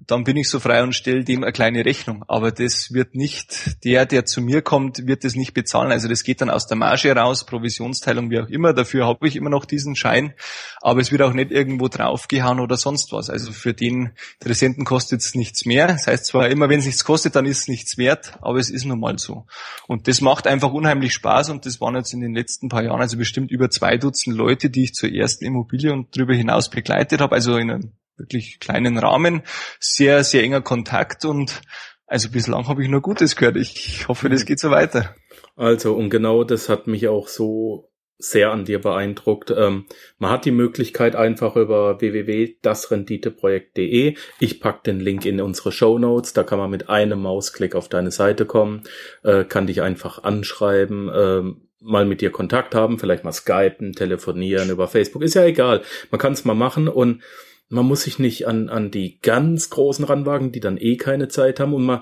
[0.08, 2.24] dann bin ich so frei und stelle dem eine kleine Rechnung.
[2.28, 5.92] Aber das wird nicht, der, der zu mir kommt, wird das nicht bezahlen.
[5.92, 8.74] Also das geht dann aus der Marge raus, Provisionsteilung, wie auch immer.
[8.74, 10.34] Dafür habe ich immer noch diesen Schein.
[10.82, 13.30] Aber es wird auch nicht irgendwo draufgehauen oder sonst was.
[13.30, 15.88] Also für den Interessenten kostet es nichts mehr.
[15.88, 18.70] Das heißt zwar immer, wenn es nichts kostet, dann ist es nichts wert, aber es
[18.70, 19.46] ist nun mal so.
[19.88, 23.02] Und das macht einfach unheimlich Spaß und das waren jetzt in den letzten paar Jahren
[23.02, 27.22] also bestimmt über zwei Dutzend Leute, die ich zur ersten Immobilie und darüber hinaus begleitet
[27.22, 27.36] habe.
[27.36, 29.42] Also in einem wirklich kleinen Rahmen,
[29.80, 31.62] sehr, sehr enger Kontakt und
[32.06, 33.56] also bislang habe ich nur Gutes gehört.
[33.56, 35.16] Ich hoffe, das geht so weiter.
[35.56, 39.52] Also, und genau das hat mich auch so sehr an dir beeindruckt.
[39.56, 39.86] Ähm,
[40.18, 44.18] man hat die Möglichkeit einfach über www.dasrenditeprojekt.de.
[44.40, 46.34] Ich pack den Link in unsere Show Notes.
[46.34, 48.84] Da kann man mit einem Mausklick auf deine Seite kommen,
[49.24, 51.44] äh, kann dich einfach anschreiben, äh,
[51.82, 55.24] mal mit dir Kontakt haben, vielleicht mal skypen, telefonieren über Facebook.
[55.24, 55.82] Ist ja egal.
[56.12, 57.22] Man kann es mal machen und
[57.70, 61.60] man muss sich nicht an, an die ganz großen ranwagen, die dann eh keine Zeit
[61.60, 62.02] haben und man,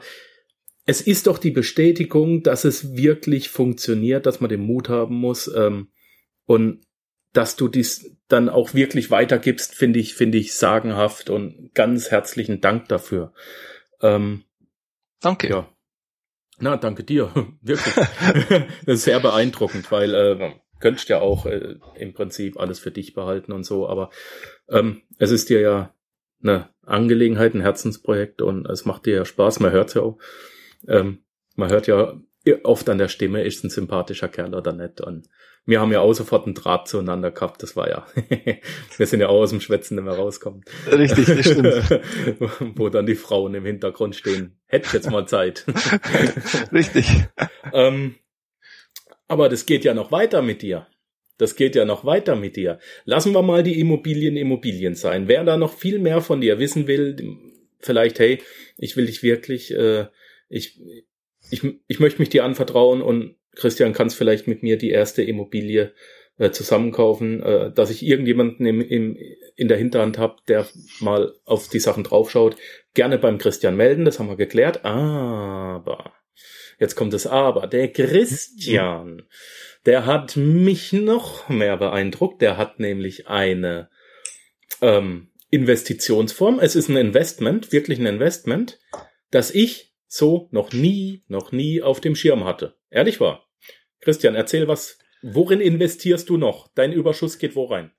[0.86, 5.54] es ist doch die Bestätigung, dass es wirklich funktioniert, dass man den Mut haben muss,
[5.54, 5.90] ähm,
[6.48, 6.82] und
[7.34, 12.62] dass du dies dann auch wirklich weitergibst, finde ich, finde ich sagenhaft und ganz herzlichen
[12.62, 13.34] Dank dafür.
[14.02, 14.46] Ähm,
[15.22, 15.50] danke.
[15.50, 15.70] Ja.
[16.58, 17.32] Na, danke dir.
[17.62, 17.94] Wirklich.
[18.86, 23.14] das ist sehr beeindruckend, weil äh, könntest ja auch äh, im Prinzip alles für dich
[23.14, 24.10] behalten und so, aber
[24.70, 25.94] ähm, es ist dir ja
[26.42, 30.18] eine Angelegenheit, ein Herzensprojekt und es macht dir ja Spaß, man hört ja auch.
[30.88, 31.20] Ähm,
[31.56, 32.14] man hört ja
[32.64, 35.02] oft an der Stimme, ist ein sympathischer Kerl oder nicht.
[35.02, 35.28] Und
[35.66, 38.08] wir haben ja auch sofort einen Draht zueinander gehabt, das war ja,
[38.98, 40.64] wir sind ja auch aus dem Schwätzen nicht mehr rauskommen.
[40.90, 42.02] Richtig, das stimmt.
[42.78, 45.66] Wo dann die Frauen im Hintergrund stehen, hätte ich jetzt mal Zeit.
[46.72, 47.26] Richtig.
[47.74, 48.16] ähm,
[49.28, 50.88] aber das geht ja noch weiter mit dir.
[51.38, 52.80] Das geht ja noch weiter mit dir.
[53.06, 55.28] Lassen wir mal die Immobilien Immobilien sein.
[55.28, 57.16] Wer da noch viel mehr von dir wissen will,
[57.80, 58.40] vielleicht, hey,
[58.78, 60.08] ich will dich wirklich, äh,
[60.50, 60.80] ich,
[61.52, 65.94] ich, ich möchte mich dir anvertrauen und Christian kannst vielleicht mit mir die erste Immobilie
[66.38, 69.18] äh, zusammenkaufen, äh, dass ich irgendjemanden im, im,
[69.56, 70.68] in der Hinterhand habe, der
[71.00, 72.56] mal auf die Sachen draufschaut.
[72.94, 74.86] Gerne beim Christian melden, das haben wir geklärt.
[74.86, 76.14] Aber
[76.80, 77.68] Jetzt kommt das Aber.
[77.68, 79.24] Der Christian,
[79.86, 82.42] der hat mich noch mehr beeindruckt.
[82.42, 83.90] Der hat nämlich eine
[84.82, 86.60] ähm, Investitionsform.
[86.60, 88.80] Es ist ein Investment, wirklich ein Investment,
[89.32, 92.76] das ich so noch nie, noch nie auf dem Schirm hatte.
[92.90, 93.48] Ehrlich wahr.
[94.02, 95.00] Christian, erzähl was.
[95.24, 96.70] Worin investierst du noch?
[96.76, 97.92] Dein Überschuss geht wo rein?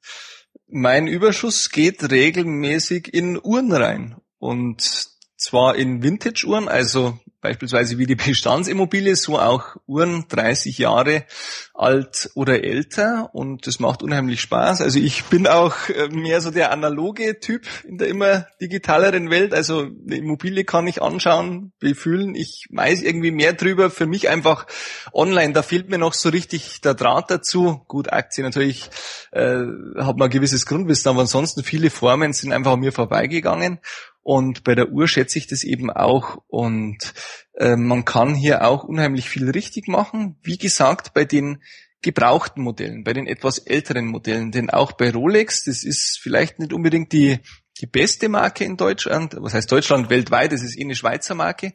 [0.69, 4.17] Mein Überschuss geht regelmäßig in Uhren rein.
[4.39, 11.25] Und zwar in Vintage-Uhren, also beispielsweise wie die Bestandsimmobilie, so auch Uhren 30 Jahre
[11.73, 14.83] alt oder älter und das macht unheimlich Spaß.
[14.83, 19.55] Also ich bin auch äh, mehr so der analoge Typ in der immer digitaleren Welt.
[19.55, 22.35] Also eine Immobilie kann ich anschauen, befühlen.
[22.35, 23.91] Ich weiß irgendwie mehr drüber.
[23.91, 24.67] Für mich einfach
[25.13, 27.83] online, da fehlt mir noch so richtig der Draht dazu.
[27.87, 28.91] Gut, Aktien natürlich
[29.31, 29.61] äh,
[29.99, 33.79] hat man ein gewisses Grundwissen, aber ansonsten viele Formen sind einfach an mir vorbeigegangen.
[34.29, 36.43] Und bei der Uhr schätze ich das eben auch.
[36.49, 37.15] Und
[37.55, 40.37] äh, man kann hier auch unheimlich viel richtig machen.
[40.43, 41.63] Wie gesagt, bei den
[42.03, 44.53] gebrauchten Modellen, bei den etwas älteren Modellen.
[44.53, 47.39] Denn auch bei Rolex, das ist vielleicht nicht unbedingt die,
[47.81, 49.35] die beste Marke in Deutschland.
[49.39, 50.53] Was heißt Deutschland weltweit?
[50.53, 51.73] Das ist eh eine Schweizer Marke.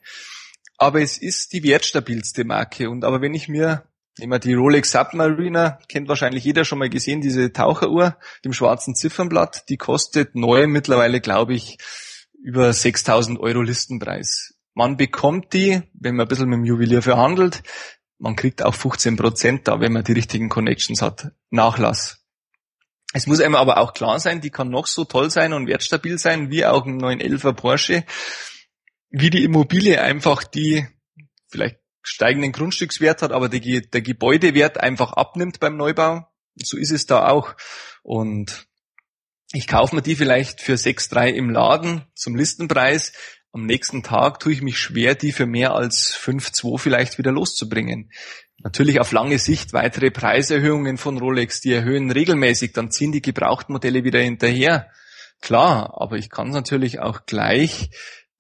[0.78, 2.88] Aber es ist die wertstabilste Marke.
[2.88, 3.88] Und aber wenn ich mir
[4.20, 8.94] Nehmen wir die Rolex Submariner, kennt wahrscheinlich jeder schon mal gesehen, diese Taucheruhr, dem schwarzen
[8.94, 11.80] Ziffernblatt, die kostet neu mittlerweile, glaube ich,
[12.44, 14.54] über 6000 Euro Listenpreis.
[14.74, 17.64] Man bekommt die, wenn man ein bisschen mit dem Juwelier verhandelt,
[18.20, 21.32] man kriegt auch 15 Prozent da, wenn man die richtigen Connections hat.
[21.50, 22.24] Nachlass.
[23.14, 26.18] Es muss einem aber auch klar sein, die kann noch so toll sein und wertstabil
[26.18, 28.06] sein, wie auch ein 911er Porsche,
[29.10, 30.88] wie die Immobilie einfach die
[31.50, 36.28] vielleicht steigenden Grundstückswert hat, aber der, der Gebäudewert einfach abnimmt beim Neubau.
[36.56, 37.56] So ist es da auch.
[38.02, 38.68] Und
[39.54, 43.14] ich kaufe mir die vielleicht für 6,3 im Laden zum Listenpreis.
[43.52, 48.12] Am nächsten Tag tue ich mich schwer, die für mehr als 5,2 vielleicht wieder loszubringen.
[48.58, 54.04] Natürlich auf lange Sicht weitere Preiserhöhungen von Rolex, die erhöhen regelmäßig, dann ziehen die Gebrauchtmodelle
[54.04, 54.90] wieder hinterher.
[55.40, 57.92] Klar, aber ich kann es natürlich auch gleich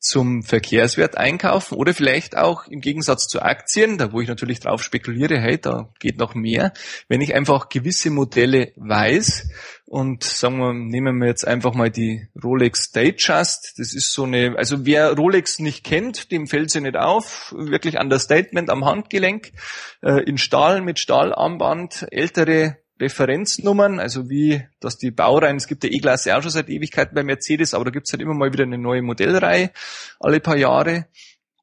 [0.03, 4.83] zum Verkehrswert einkaufen oder vielleicht auch im Gegensatz zu Aktien, da wo ich natürlich drauf
[4.83, 6.73] spekuliere, hey, da geht noch mehr,
[7.07, 9.49] wenn ich einfach gewisse Modelle weiß
[9.85, 14.55] und sagen wir, nehmen wir jetzt einfach mal die Rolex Datejust, das ist so eine,
[14.57, 19.53] also wer Rolex nicht kennt, dem fällt sie nicht auf, wirklich Understatement am Handgelenk,
[20.01, 25.89] äh, in Stahl mit Stahlarmband, ältere Referenznummern, also wie, dass die Baureihen, es gibt ja
[25.89, 28.77] E-Klasse auch schon seit Ewigkeiten bei Mercedes, aber da gibt's halt immer mal wieder eine
[28.77, 29.71] neue Modellreihe,
[30.19, 31.07] alle paar Jahre.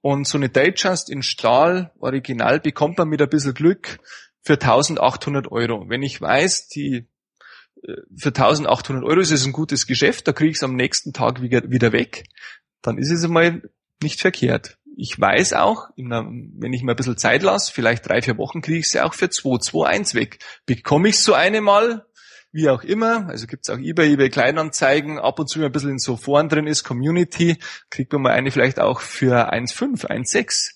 [0.03, 3.99] Und so eine Datejust in Stahl, original, bekommt man mit ein bisschen Glück
[4.43, 5.89] für 1800 Euro.
[5.89, 7.07] Wenn ich weiß, die
[7.83, 11.13] äh, für 1800 Euro ist es ein gutes Geschäft, da kriege ich es am nächsten
[11.13, 12.25] Tag wieder, wieder weg,
[12.83, 13.63] dann ist es einmal
[14.03, 14.79] nicht verkehrt.
[14.97, 18.81] Ich weiß auch, wenn ich mir ein bisschen Zeit lasse, vielleicht drei, vier Wochen kriege
[18.81, 20.39] ich sie auch für 2, 2, 1 weg.
[20.67, 22.07] Bekomme ich so eine mal,
[22.53, 25.99] wie auch immer, also gibt's auch eBay, eBay Kleinanzeigen, ab und zu ein bisschen in
[25.99, 27.59] so Foren drin ist, Community,
[27.91, 30.73] kriegt man mal eine vielleicht auch für 1,5, 1,6.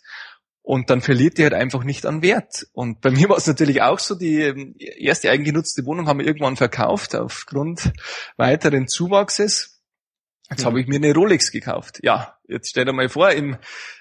[0.62, 2.66] Und dann verliert die halt einfach nicht an Wert.
[2.72, 6.26] Und bei mir war es natürlich auch so, die ähm, erste eigengenutzte Wohnung haben wir
[6.26, 7.92] irgendwann verkauft aufgrund
[8.38, 9.73] weiteren Zuwachses.
[10.56, 11.98] Jetzt habe ich mir eine Rolex gekauft.
[12.02, 13.56] Ja, jetzt stell dir mal vor, im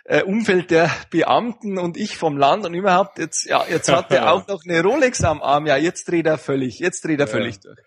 [0.05, 4.31] äh, Umfeld der Beamten und ich vom Land und überhaupt, jetzt, ja, jetzt hat er
[4.31, 5.65] auch noch eine Rolex am Arm.
[5.65, 7.79] Ja, jetzt dreht er völlig, jetzt dreht er völlig durch.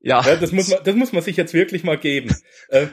[0.00, 0.20] Ja.
[0.22, 0.36] ja.
[0.36, 2.34] das muss man, das muss man sich jetzt wirklich mal geben.
[2.68, 2.86] äh,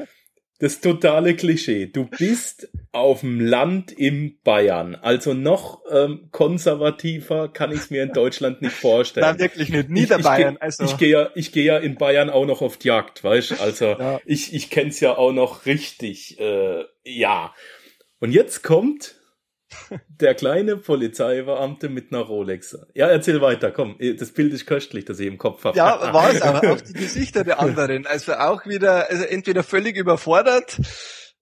[0.60, 1.88] das totale Klischee.
[1.88, 4.96] Du bist auf dem Land in Bayern.
[4.96, 9.26] Also noch ähm, konservativer kann ich es mir in Deutschland nicht vorstellen.
[9.26, 9.90] Nein, wirklich nicht.
[9.90, 10.56] Niederbayern.
[10.56, 10.84] Ich, ich, also.
[10.84, 13.62] ich gehe ja, ich gehe ja in Bayern auch noch auf die Jagd, weißt?
[13.62, 14.20] Also ja.
[14.26, 16.38] ich, ich kenn's ja auch noch richtig.
[16.40, 17.54] Äh, ja.
[18.20, 19.16] Und jetzt kommt
[20.08, 22.78] der kleine Polizeibeamte mit einer Rolex.
[22.94, 23.98] Ja, erzähl weiter, komm.
[24.18, 25.78] Das Bild ist köstlich, das ich im Kopf habe.
[25.78, 28.06] Ja, war es aber auch die Gesichter der anderen.
[28.08, 30.80] Also auch wieder, also entweder völlig überfordert,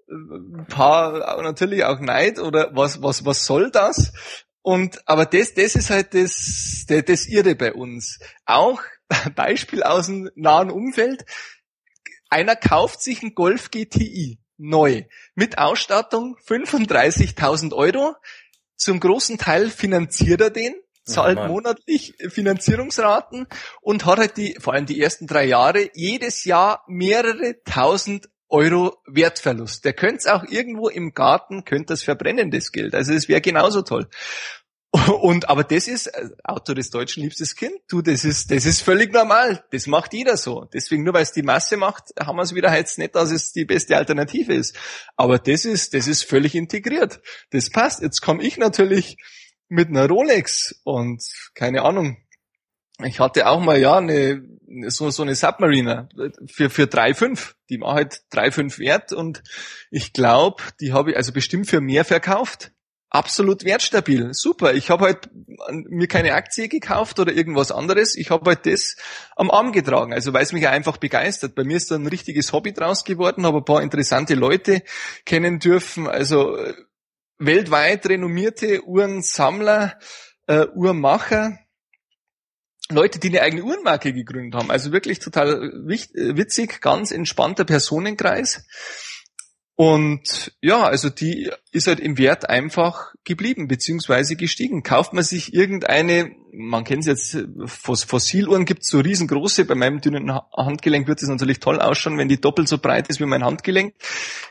[0.10, 4.14] ein paar natürlich auch Neid oder was, was, was soll das?
[4.62, 8.20] Und, aber das, das ist halt das, das, das Irre bei uns.
[8.46, 8.82] Auch
[9.36, 11.26] Beispiel aus dem nahen Umfeld.
[12.30, 15.04] Einer kauft sich einen Golf GTI neu.
[15.36, 18.16] Mit Ausstattung 35.000 Euro.
[18.76, 23.48] Zum großen Teil finanziert er den, zahlt oh monatlich Finanzierungsraten
[23.82, 28.98] und hat halt die, vor allem die ersten drei Jahre, jedes Jahr mehrere tausend Euro
[29.06, 29.84] Wertverlust.
[29.84, 32.96] Der könnte es auch irgendwo im Garten, könnte das verbrennen, das Geld.
[32.96, 34.08] Also es wäre genauso toll.
[34.92, 37.76] Und aber das ist äh, Autor des Deutschen liebstes Kind.
[37.90, 39.64] Du, das ist das ist völlig normal.
[39.72, 40.66] Das macht jeder so.
[40.74, 43.52] Deswegen nur weil es die Masse macht, haben wir es wieder jetzt nicht, dass es
[43.52, 44.78] die beste Alternative ist.
[45.18, 47.20] Aber das ist das ist völlig integriert.
[47.52, 48.02] Das passt.
[48.02, 49.18] Jetzt komme ich natürlich
[49.68, 51.22] mit einer Rolex und
[51.54, 52.18] keine Ahnung.
[53.04, 54.42] Ich hatte auch mal ja eine
[54.88, 56.08] so so eine Submariner
[56.48, 57.56] für für 3,5.
[57.70, 59.44] Die war halt 3,5 wert und
[59.92, 62.72] ich glaube, die habe ich also bestimmt für mehr verkauft
[63.10, 64.34] absolut wertstabil.
[64.34, 64.74] Super.
[64.74, 65.30] Ich habe halt
[65.72, 68.16] mir keine Aktie gekauft oder irgendwas anderes.
[68.16, 68.96] Ich habe halt das
[69.36, 70.14] am Arm getragen.
[70.14, 71.56] Also weil es mich einfach begeistert.
[71.56, 74.84] Bei mir ist da ein richtiges Hobby draus geworden, habe ein paar interessante Leute
[75.26, 76.08] kennen dürfen.
[76.08, 76.58] Also
[77.40, 79.98] weltweit renommierte Uhrensammler,
[80.48, 81.60] äh, Uhrmacher.
[82.90, 84.72] Leute, die eine eigene Uhrenmarke gegründet haben.
[84.72, 88.66] Also wirklich total witzig, ganz entspannter Personenkreis.
[89.80, 94.82] Und ja, also die ist halt im Wert einfach geblieben, beziehungsweise gestiegen.
[94.82, 100.02] Kauft man sich irgendeine, man kennt es jetzt, Fossiluhren gibt es so riesengroße, bei meinem
[100.02, 103.44] dünnen Handgelenk wird es natürlich toll ausschauen, wenn die doppelt so breit ist wie mein
[103.44, 103.94] Handgelenk.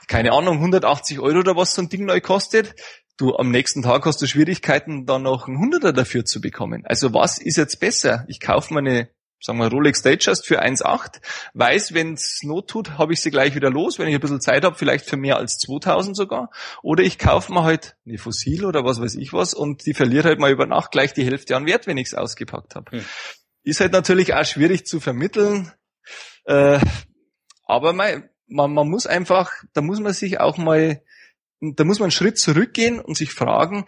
[0.06, 2.76] Keine Ahnung, 180 Euro oder was so ein Ding neu kostet.
[3.16, 6.84] Du, am nächsten Tag hast du Schwierigkeiten, da noch ein Hunderter dafür zu bekommen.
[6.86, 8.24] Also was ist jetzt besser?
[8.28, 9.08] Ich kaufe mir eine
[9.40, 11.20] sagen wir Rolex Datejust für 1,8,
[11.54, 14.40] weiß, wenn es Not tut, habe ich sie gleich wieder los, wenn ich ein bisschen
[14.40, 16.50] Zeit habe, vielleicht für mehr als 2000 sogar.
[16.82, 20.24] Oder ich kaufe mir halt eine Fossil oder was weiß ich was und die verliert
[20.24, 22.90] halt mal über Nacht gleich die Hälfte an Wert, wenn ich es ausgepackt habe.
[22.92, 23.04] Hm.
[23.62, 25.72] Ist halt natürlich auch schwierig zu vermitteln,
[26.44, 26.78] äh,
[27.64, 31.02] aber man, man, man muss einfach, da muss man sich auch mal,
[31.60, 33.86] da muss man einen Schritt zurückgehen und sich fragen,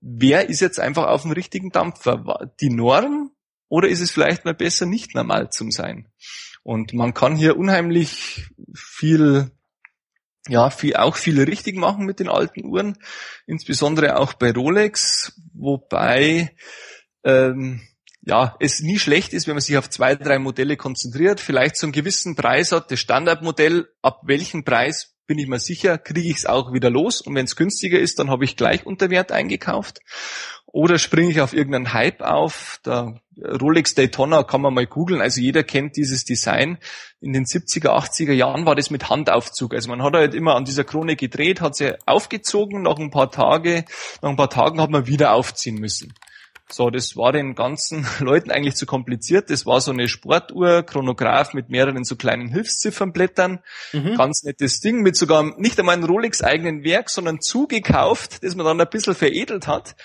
[0.00, 2.50] wer ist jetzt einfach auf dem richtigen Dampfer?
[2.60, 3.30] Die Norm
[3.72, 6.06] oder ist es vielleicht mal besser, nicht normal zu sein?
[6.62, 9.50] Und man kann hier unheimlich viel,
[10.46, 12.98] ja, viel, auch viel richtig machen mit den alten Uhren,
[13.46, 16.54] insbesondere auch bei Rolex, wobei,
[17.24, 17.80] ähm,
[18.20, 21.92] ja, es nie schlecht ist, wenn man sich auf zwei, drei Modelle konzentriert, vielleicht einen
[21.92, 26.46] gewissen Preis hat, das Standardmodell, ab welchem Preis bin ich mir sicher, kriege ich es
[26.46, 30.00] auch wieder los und wenn es günstiger ist, dann habe ich gleich unter Wert eingekauft.
[30.66, 32.80] Oder springe ich auf irgendeinen Hype auf.
[32.84, 35.20] Der Rolex Daytona kann man mal googeln.
[35.20, 36.78] Also jeder kennt dieses Design.
[37.20, 39.74] In den 70er, 80er Jahren war das mit Handaufzug.
[39.74, 42.82] Also man hat halt immer an dieser Krone gedreht, hat sie aufgezogen.
[42.82, 43.84] Nach ein paar Tage,
[44.20, 46.12] nach ein paar Tagen hat man wieder aufziehen müssen.
[46.72, 49.50] So, das war den ganzen Leuten eigentlich zu kompliziert.
[49.50, 53.60] Das war so eine Sportuhr, Chronograph mit mehreren so kleinen Hilfsziffernblättern.
[53.92, 54.16] Mhm.
[54.16, 58.66] Ganz nettes Ding mit sogar nicht einmal einem Rolex eigenen Werk, sondern zugekauft, das man
[58.66, 59.96] dann ein bisschen veredelt hat.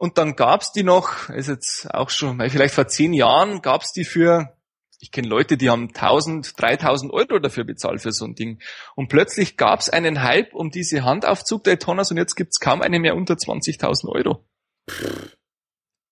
[0.00, 4.06] Und dann gab's die noch, ist jetzt auch schon, vielleicht vor zehn Jahren, gab's die
[4.06, 4.56] für,
[4.98, 8.62] ich kenne Leute, die haben 1000, 3000 Euro dafür bezahlt für so ein Ding.
[8.96, 13.14] Und plötzlich gab's einen Hype um diese Handaufzug Daytonas und jetzt gibt's kaum eine mehr
[13.14, 14.42] unter 20.000 Euro.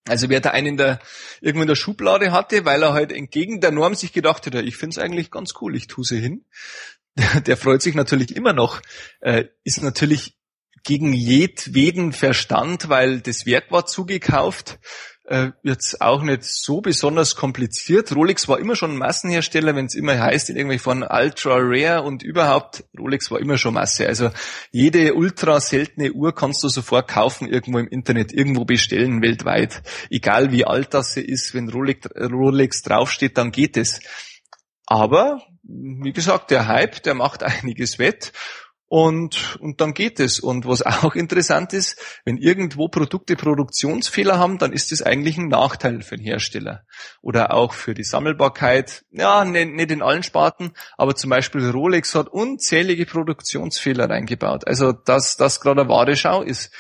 [0.07, 0.99] Also wer da einen in der,
[1.41, 4.77] irgendwo in der Schublade hatte, weil er halt entgegen der Norm sich gedacht hat, ich
[4.77, 6.45] finde es eigentlich ganz cool, ich tue sie hin.
[7.17, 8.83] Der, der freut sich natürlich immer noch,
[9.21, 10.38] äh, ist natürlich
[10.89, 14.79] gegen jedweden Verstand, weil das Werk war zugekauft,
[15.27, 18.17] äh, jetzt auch nicht so besonders kompliziert.
[18.17, 22.23] Rolex war immer schon Massenhersteller, wenn es immer heißt, in irgendwie von Ultra Rare und
[22.23, 24.07] überhaupt, Rolex war immer schon Masse.
[24.07, 24.31] Also
[24.73, 29.83] jede ultra seltene Uhr kannst du sofort kaufen, irgendwo im Internet, irgendwo bestellen, weltweit.
[30.09, 34.01] Egal wie alt das sie ist, wenn Rolex, Rolex draufsteht, dann geht es.
[34.87, 38.33] Aber, wie gesagt, der Hype, der macht einiges wett
[38.89, 40.41] und, und dann geht es.
[40.41, 45.49] Und was auch interessant ist, wenn irgendwo Produkte Produktionsfehler haben, dann ist das eigentlich ein
[45.49, 46.85] Nachteil für den Hersteller.
[47.21, 49.05] Oder auch für die Sammelbarkeit.
[49.11, 54.67] Ja, nicht, nicht in allen Sparten, aber zum Beispiel Rolex hat unzählige Produktionsfehler reingebaut.
[54.67, 56.73] Also, dass das gerade eine wahre Schau ist.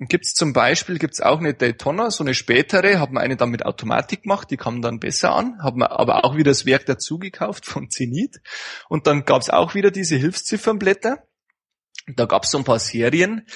[0.00, 3.36] Gibt es zum Beispiel, gibt es auch eine Daytona, so eine spätere, hat man eine
[3.36, 6.66] dann mit Automatik gemacht, die kam dann besser an, hat man aber auch wieder das
[6.66, 8.40] Werk dazu gekauft von Zenit.
[8.88, 11.22] Und dann gab es auch wieder diese Hilfsziffernblätter
[12.06, 13.46] da gab es so ein paar Serien,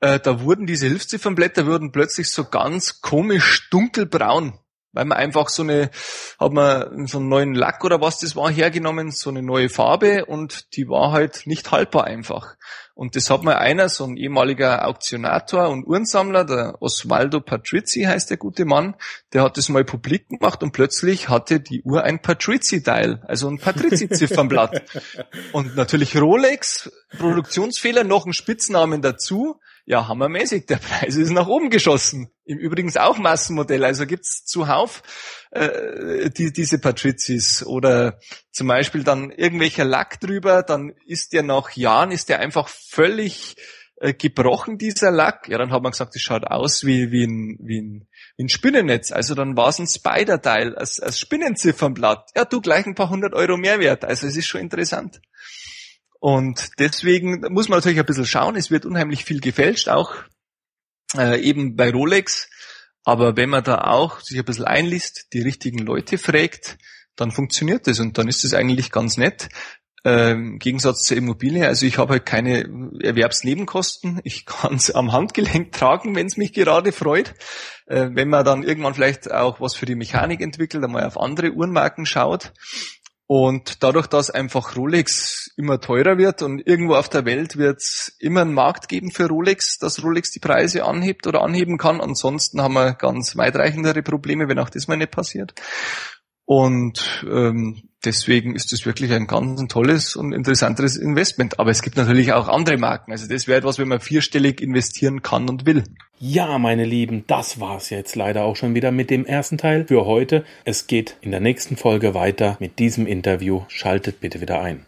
[0.00, 4.58] äh, da wurden diese Hilfsziffernblätter wurden plötzlich so ganz komisch dunkelbraun,
[4.94, 5.90] weil man einfach so eine,
[6.38, 10.24] hat man so einen neuen Lack oder was das war hergenommen, so eine neue Farbe
[10.24, 12.56] und die war halt nicht haltbar einfach.
[12.96, 18.30] Und das hat mal einer, so ein ehemaliger Auktionator und Uhrensammler, der Osvaldo Patrizzi heißt
[18.30, 18.94] der gute Mann,
[19.32, 23.58] der hat das mal publik gemacht und plötzlich hatte die Uhr ein Patrizzi-Dial, also ein
[23.58, 24.82] Patrizzi-Ziffernblatt.
[25.52, 29.60] und natürlich Rolex, Produktionsfehler, noch ein Spitznamen dazu.
[29.86, 32.30] Ja, hammermäßig, der Preis ist nach oben geschossen.
[32.46, 35.02] Im Übrigens auch Massenmodell, also gibt's zuhauf
[35.50, 38.18] äh, die, diese Patrizis oder
[38.50, 43.56] zum Beispiel dann irgendwelcher Lack drüber, dann ist der nach Jahren, ist der einfach völlig
[43.96, 45.48] äh, gebrochen, dieser Lack.
[45.48, 48.48] Ja, dann hat man gesagt, das schaut aus wie, wie, ein, wie, ein, wie ein
[48.48, 49.12] Spinnennetz.
[49.12, 52.30] Also dann war es ein Spider-Teil, als, als Spinnenziffernblatt.
[52.34, 54.04] Ja, du gleich ein paar hundert Euro mehr wert.
[54.04, 55.20] Also es ist schon interessant.
[56.24, 58.56] Und deswegen muss man natürlich ein bisschen schauen.
[58.56, 60.14] Es wird unheimlich viel gefälscht, auch
[61.14, 62.48] äh, eben bei Rolex.
[63.04, 66.78] Aber wenn man da auch sich ein bisschen einliest, die richtigen Leute fragt,
[67.14, 69.50] dann funktioniert das und dann ist es eigentlich ganz nett.
[70.06, 74.22] Ähm, Im Gegensatz zur Immobilie, also ich habe halt keine Erwerbsnebenkosten.
[74.24, 77.34] Ich kann es am Handgelenk tragen, wenn es mich gerade freut.
[77.84, 81.52] Äh, wenn man dann irgendwann vielleicht auch was für die Mechanik entwickelt, einmal auf andere
[81.52, 82.54] Uhrenmarken schaut,
[83.26, 88.14] und dadurch, dass einfach Rolex immer teurer wird und irgendwo auf der Welt wird es
[88.18, 92.02] immer einen Markt geben für Rolex, dass Rolex die Preise anhebt oder anheben kann.
[92.02, 95.54] Ansonsten haben wir ganz weitreichendere Probleme, wenn auch das mal nicht passiert.
[96.44, 101.58] Und ähm, deswegen ist es wirklich ein ganz tolles und interessantes Investment.
[101.58, 103.12] Aber es gibt natürlich auch andere Marken.
[103.12, 105.84] Also das wäre etwas, wenn man vierstellig investieren kann und will.
[106.18, 110.06] Ja, meine Lieben, das war's jetzt leider auch schon wieder mit dem ersten Teil für
[110.06, 110.44] heute.
[110.64, 113.62] Es geht in der nächsten Folge weiter mit diesem Interview.
[113.68, 114.86] Schaltet bitte wieder ein.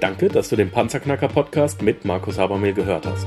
[0.00, 3.26] Danke, dass du den Panzerknacker Podcast mit Markus Habermehl gehört hast.